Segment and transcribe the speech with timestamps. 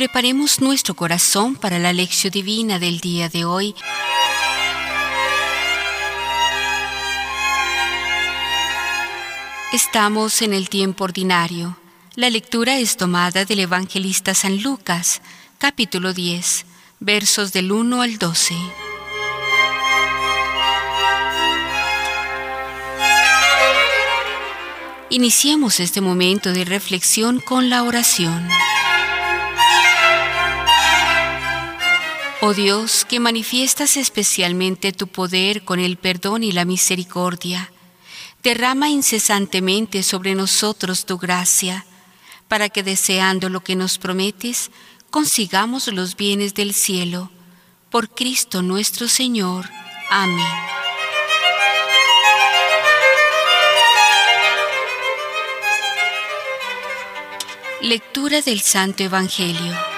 [0.00, 3.74] Preparemos nuestro corazón para la lección divina del día de hoy.
[9.74, 11.76] Estamos en el tiempo ordinario.
[12.14, 15.20] La lectura es tomada del evangelista San Lucas,
[15.58, 16.64] capítulo 10,
[17.00, 18.54] versos del 1 al 12.
[25.10, 28.48] Iniciemos este momento de reflexión con la oración.
[32.42, 37.70] Oh Dios, que manifiestas especialmente tu poder con el perdón y la misericordia,
[38.42, 41.84] derrama incesantemente sobre nosotros tu gracia,
[42.48, 44.70] para que deseando lo que nos prometes,
[45.10, 47.30] consigamos los bienes del cielo.
[47.90, 49.68] Por Cristo nuestro Señor.
[50.08, 50.46] Amén.
[57.82, 59.89] Lectura del Santo Evangelio.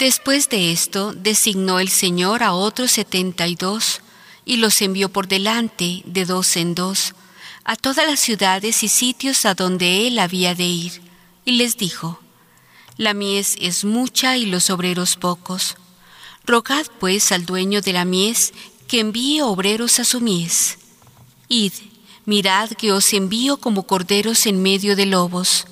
[0.00, 4.00] Después de esto, designó el Señor a otros setenta y dos,
[4.46, 7.14] y los envió por delante, de dos en dos,
[7.64, 11.02] a todas las ciudades y sitios a donde él había de ir,
[11.44, 12.18] y les dijo,
[12.96, 15.76] La mies es mucha y los obreros pocos.
[16.46, 18.54] Rogad pues al dueño de la mies
[18.88, 20.78] que envíe obreros a su mies.
[21.48, 21.74] Id,
[22.24, 25.66] Mirad que os envío como corderos en medio de lobos.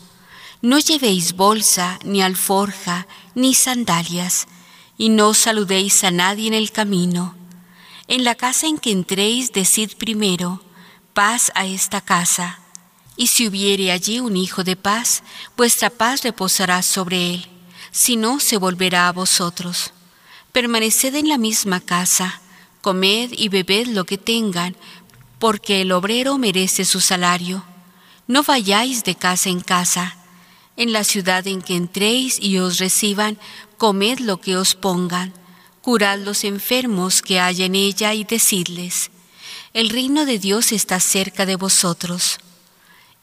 [0.60, 3.06] No llevéis bolsa, ni alforja,
[3.36, 4.48] ni sandalias,
[4.96, 7.36] y no saludéis a nadie en el camino.
[8.08, 10.60] En la casa en que entréis, decid primero,
[11.14, 12.58] paz a esta casa.
[13.16, 15.22] Y si hubiere allí un hijo de paz,
[15.56, 17.46] vuestra paz reposará sobre él,
[17.92, 19.92] si no se volverá a vosotros.
[20.50, 22.40] Permaneced en la misma casa,
[22.80, 24.76] comed y bebed lo que tengan,
[25.38, 27.64] porque el obrero merece su salario.
[28.26, 30.17] No vayáis de casa en casa.
[30.78, 33.36] En la ciudad en que entréis y os reciban,
[33.78, 35.34] comed lo que os pongan.
[35.82, 39.10] Curad los enfermos que hay en ella y decidles,
[39.74, 42.38] el reino de Dios está cerca de vosotros.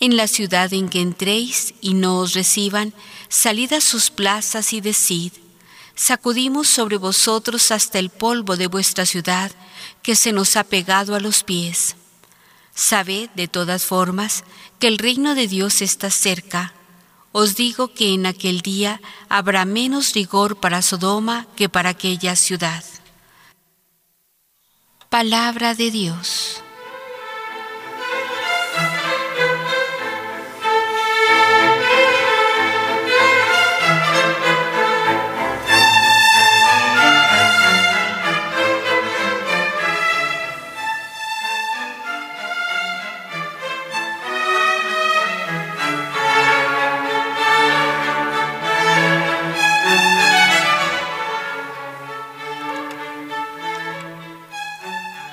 [0.02, 2.94] En la ciudad en que entréis y no os reciban,
[3.30, 5.32] salid a sus plazas y decid,
[5.96, 9.50] sacudimos sobre vosotros hasta el polvo de vuestra ciudad,
[10.04, 11.96] que se nos ha pegado a los pies.
[12.74, 14.44] Sabed, de todas formas,
[14.78, 16.74] que el reino de Dios está cerca.
[17.38, 22.82] Os digo que en aquel día habrá menos rigor para Sodoma que para aquella ciudad.
[25.10, 26.64] Palabra de Dios.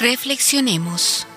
[0.03, 1.29] Reflexionemos.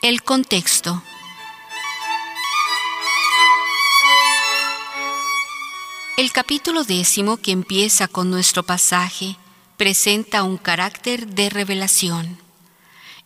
[0.00, 1.02] El contexto.
[6.16, 9.34] El capítulo décimo que empieza con nuestro pasaje
[9.76, 12.38] presenta un carácter de revelación.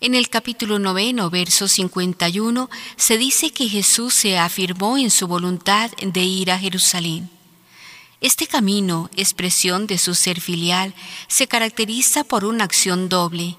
[0.00, 5.90] En el capítulo noveno, verso 51, se dice que Jesús se afirmó en su voluntad
[6.00, 7.31] de ir a Jerusalén.
[8.22, 10.94] Este camino, expresión de su ser filial,
[11.26, 13.56] se caracteriza por una acción doble.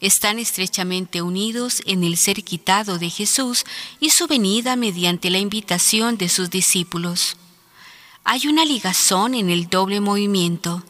[0.00, 3.64] Están estrechamente unidos en el ser quitado de Jesús
[3.98, 7.36] y su venida mediante la invitación de sus discípulos.
[8.22, 10.84] Hay una ligazón en el doble movimiento,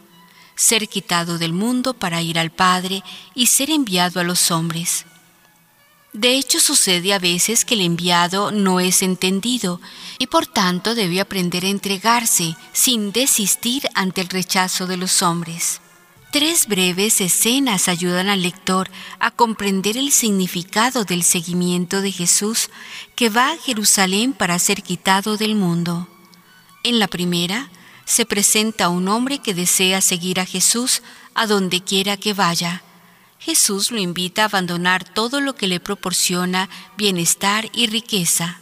[0.55, 3.03] ser quitado del mundo para ir al Padre
[3.35, 5.07] y ser enviado a los hombres.
[6.15, 9.81] De hecho, sucede a veces que el enviado no es entendido
[10.21, 15.81] y por tanto debe aprender a entregarse sin desistir ante el rechazo de los hombres.
[16.31, 22.71] Tres breves escenas ayudan al lector a comprender el significado del seguimiento de Jesús
[23.17, 26.07] que va a Jerusalén para ser quitado del mundo.
[26.85, 27.71] En la primera,
[28.05, 31.03] se presenta un hombre que desea seguir a Jesús
[31.35, 32.84] a donde quiera que vaya
[33.45, 38.59] Jesús lo invita a abandonar todo lo que le proporciona bienestar y riqueza.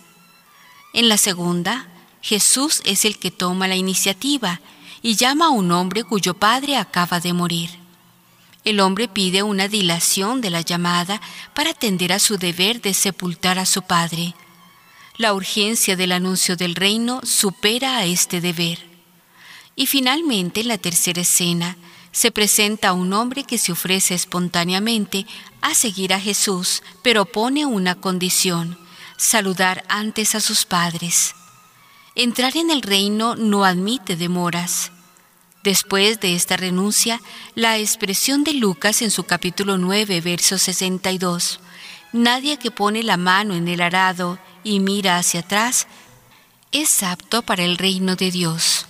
[0.93, 1.87] En la segunda,
[2.21, 4.61] Jesús es el que toma la iniciativa
[5.01, 7.71] y llama a un hombre cuyo padre acaba de morir.
[8.65, 11.21] El hombre pide una dilación de la llamada
[11.55, 14.35] para atender a su deber de sepultar a su padre.
[15.17, 18.81] La urgencia del anuncio del reino supera a este deber.
[19.77, 21.77] Y finalmente, en la tercera escena,
[22.13, 25.27] se presenta un hombre que se ofrece espontáneamente
[25.63, 28.79] a seguir a Jesús, pero pone una condición,
[29.17, 31.35] saludar antes a sus padres.
[32.15, 34.93] Entrar en el reino no admite demoras.
[35.65, 37.21] Después de esta renuncia,
[37.55, 41.61] la expresión de Lucas en su capítulo 9, verso 62,
[42.13, 45.87] Nadie que pone la mano en el arado y mira hacia atrás
[46.71, 48.82] es apto para el reino de Dios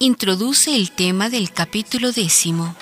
[0.00, 2.76] introduce el tema del capítulo décimo.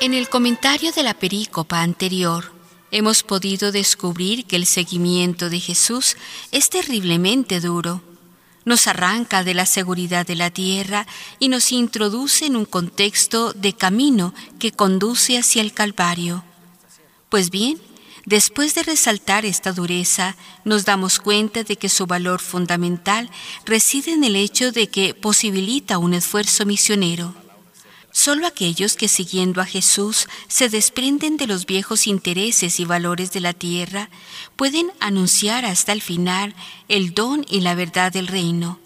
[0.00, 2.52] En el comentario de la perícopa anterior,
[2.90, 6.16] hemos podido descubrir que el seguimiento de Jesús
[6.50, 8.00] es terriblemente duro
[8.64, 11.06] nos arranca de la seguridad de la tierra
[11.38, 16.44] y nos introduce en un contexto de camino que conduce hacia el Calvario.
[17.28, 17.78] Pues bien,
[18.26, 23.30] después de resaltar esta dureza, nos damos cuenta de que su valor fundamental
[23.64, 27.43] reside en el hecho de que posibilita un esfuerzo misionero.
[28.16, 33.40] Solo aquellos que siguiendo a Jesús se desprenden de los viejos intereses y valores de
[33.40, 34.08] la tierra
[34.54, 36.54] pueden anunciar hasta el final
[36.86, 38.78] el don y la verdad del reino.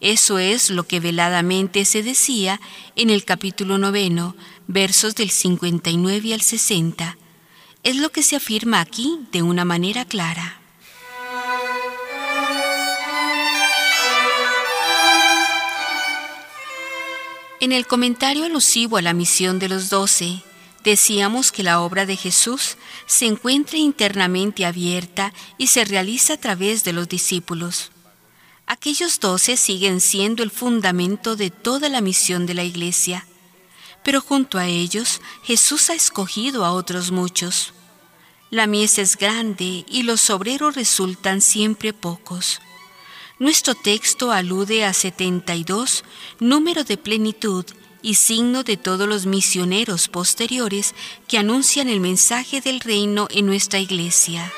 [0.00, 2.60] Eso es lo que veladamente se decía
[2.96, 4.34] en el capítulo noveno,
[4.66, 7.16] versos del 59 al 60.
[7.84, 10.63] Es lo que se afirma aquí de una manera clara.
[17.64, 20.42] En el comentario alusivo a la misión de los doce,
[20.84, 22.76] decíamos que la obra de Jesús
[23.06, 27.90] se encuentra internamente abierta y se realiza a través de los discípulos.
[28.66, 33.26] Aquellos doce siguen siendo el fundamento de toda la misión de la Iglesia,
[34.02, 37.72] pero junto a ellos Jesús ha escogido a otros muchos.
[38.50, 42.60] La mies es grande y los obreros resultan siempre pocos.
[43.40, 46.04] Nuestro texto alude a 72,
[46.38, 47.64] número de plenitud
[48.00, 50.94] y signo de todos los misioneros posteriores
[51.26, 54.52] que anuncian el mensaje del reino en nuestra iglesia.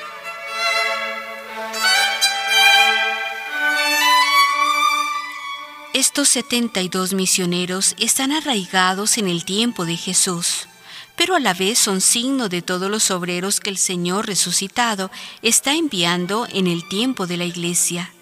[5.94, 10.68] Estos 72 misioneros están arraigados en el tiempo de Jesús,
[11.16, 15.72] pero a la vez son signo de todos los obreros que el Señor resucitado está
[15.72, 18.12] enviando en el tiempo de la iglesia.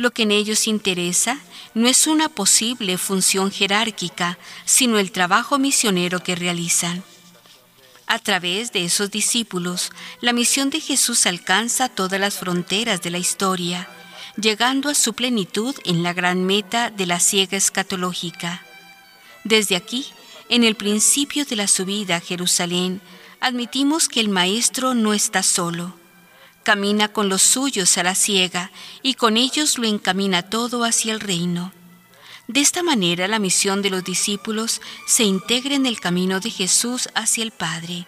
[0.00, 1.38] Lo que en ellos interesa
[1.74, 7.04] no es una posible función jerárquica, sino el trabajo misionero que realizan.
[8.06, 9.90] A través de esos discípulos,
[10.22, 13.90] la misión de Jesús alcanza todas las fronteras de la historia,
[14.40, 18.64] llegando a su plenitud en la gran meta de la ciega escatológica.
[19.44, 20.06] Desde aquí,
[20.48, 23.02] en el principio de la subida a Jerusalén,
[23.38, 25.99] admitimos que el Maestro no está solo
[26.62, 28.70] camina con los suyos a la ciega
[29.02, 31.72] y con ellos lo encamina todo hacia el reino.
[32.48, 37.08] De esta manera la misión de los discípulos se integra en el camino de Jesús
[37.14, 38.06] hacia el Padre.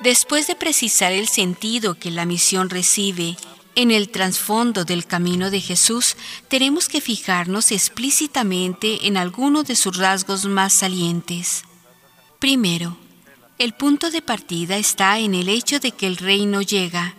[0.00, 3.36] Después de precisar el sentido que la misión recibe
[3.80, 6.16] en el trasfondo del camino de Jesús
[6.48, 11.64] tenemos que fijarnos explícitamente en algunos de sus rasgos más salientes.
[12.38, 12.98] Primero,
[13.58, 17.14] el punto de partida está en el hecho de que el reino llega.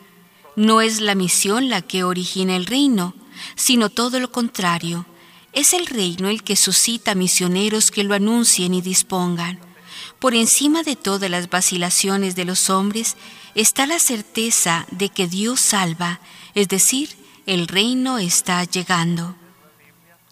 [0.56, 3.16] No es la misión la que origina el reino,
[3.56, 5.08] sino todo lo contrario.
[5.54, 9.60] Es el reino el que suscita misioneros que lo anuncien y dispongan.
[10.20, 13.18] Por encima de todas las vacilaciones de los hombres
[13.56, 16.20] está la certeza de que Dios salva
[16.56, 17.16] es decir,
[17.46, 19.36] el reino está llegando.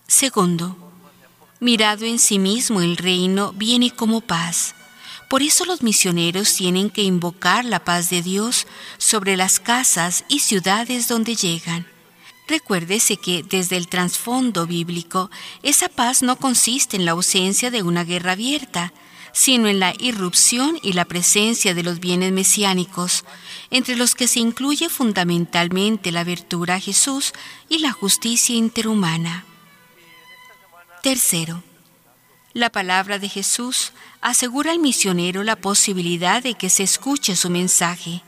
[0.07, 0.75] Segundo,
[1.59, 4.75] mirado en sí mismo el reino viene como paz.
[5.29, 8.65] Por eso los misioneros tienen que invocar la paz de Dios
[8.97, 11.85] sobre las casas y ciudades donde llegan.
[12.47, 15.29] Recuérdese que desde el trasfondo bíblico,
[15.61, 18.91] esa paz no consiste en la ausencia de una guerra abierta,
[19.33, 23.25] sino en la irrupción y la presencia de los bienes mesiánicos,
[23.71, 27.33] entre los que se incluye fundamentalmente la virtud a Jesús
[27.69, 29.45] y la justicia interhumana.
[31.01, 31.63] Tercero,
[32.53, 38.23] la palabra de Jesús asegura al misionero la posibilidad de que se escuche su mensaje.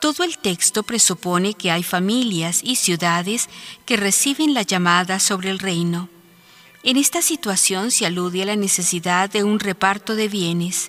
[0.00, 3.48] Todo el texto presupone que hay familias y ciudades
[3.84, 6.08] que reciben la llamada sobre el reino.
[6.82, 10.88] En esta situación se alude a la necesidad de un reparto de bienes.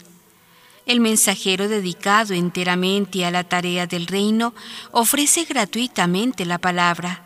[0.86, 4.54] El mensajero dedicado enteramente a la tarea del reino
[4.92, 7.26] ofrece gratuitamente la palabra.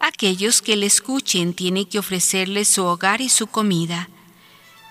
[0.00, 4.08] Aquellos que le escuchen tienen que ofrecerle su hogar y su comida.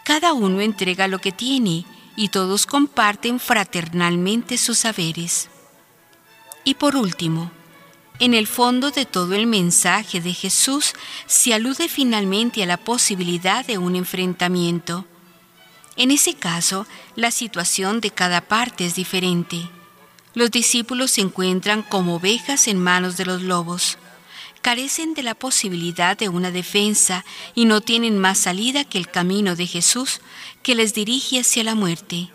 [0.06, 1.86] Cada uno entrega lo que tiene
[2.16, 5.50] y todos comparten fraternalmente sus saberes.
[6.64, 7.52] Y por último,
[8.20, 10.94] en el fondo de todo el mensaje de Jesús
[11.26, 15.06] se alude finalmente a la posibilidad de un enfrentamiento.
[15.96, 16.86] En ese caso,
[17.16, 19.70] la situación de cada parte es diferente.
[20.34, 23.98] Los discípulos se encuentran como ovejas en manos de los lobos.
[24.62, 27.24] Carecen de la posibilidad de una defensa
[27.56, 30.20] y no tienen más salida que el camino de Jesús
[30.62, 32.30] que les dirige hacia la muerte.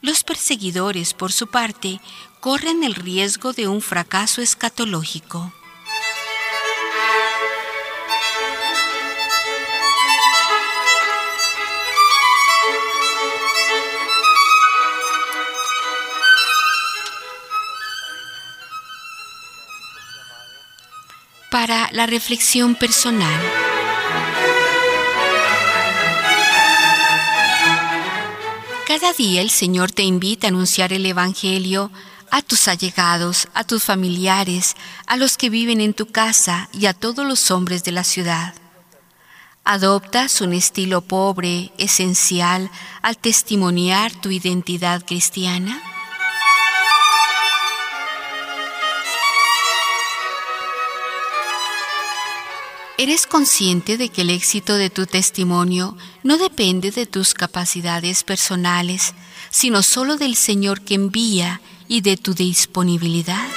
[0.00, 2.00] Los perseguidores, por su parte,
[2.40, 5.52] corren el riesgo de un fracaso escatológico.
[21.50, 23.40] Para la reflexión personal.
[28.86, 31.90] Cada día el Señor te invita a anunciar el Evangelio
[32.30, 36.94] a tus allegados, a tus familiares, a los que viven en tu casa y a
[36.94, 38.54] todos los hombres de la ciudad.
[39.64, 42.70] ¿Adoptas un estilo pobre, esencial,
[43.02, 45.82] al testimoniar tu identidad cristiana?
[53.00, 59.14] ¿Eres consciente de que el éxito de tu testimonio no depende de tus capacidades personales,
[59.50, 63.48] sino solo del Señor que envía y de tu disponibilidad?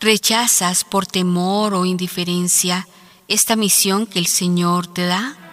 [0.00, 2.86] ¿Rechazas por temor o indiferencia
[3.26, 5.43] esta misión que el Señor te da?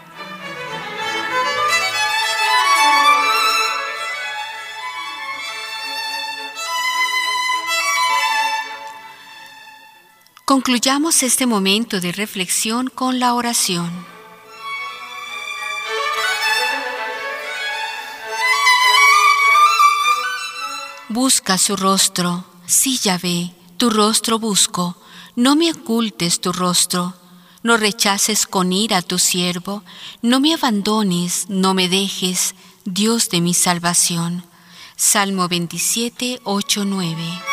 [10.52, 13.90] Concluyamos este momento de reflexión con la oración.
[21.08, 24.98] Busca su rostro, sí ve, tu rostro busco,
[25.38, 27.14] no me ocultes tu rostro,
[27.64, 29.84] no rechaces con ira tu siervo,
[30.22, 34.44] no me abandones, no me dejes, Dios de mi salvación.
[34.98, 37.51] Salmo 27, 8, 9.